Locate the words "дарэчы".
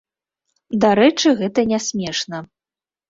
0.85-1.35